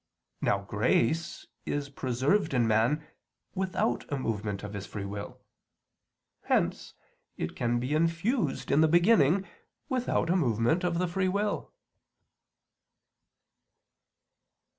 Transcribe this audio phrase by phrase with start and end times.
[0.41, 3.05] Now grace is preserved in man
[3.53, 5.39] without a movement of his free will.
[6.45, 6.95] Hence
[7.37, 9.47] it can be infused in the beginning
[9.89, 11.71] without a movement of the free will.